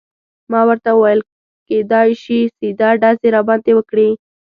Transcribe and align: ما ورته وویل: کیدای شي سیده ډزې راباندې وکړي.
ما 0.51 0.61
ورته 0.69 0.89
وویل: 0.93 1.19
کیدای 1.67 2.09
شي 2.23 2.39
سیده 2.57 2.89
ډزې 3.01 3.29
راباندې 3.35 3.71
وکړي. 3.75 4.09